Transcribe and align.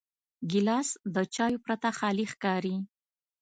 ګیلاس 0.51 0.89
د 1.13 1.15
چایو 1.35 1.63
پرته 1.65 1.89
خالي 1.97 2.25
ښکاري. 2.31 2.75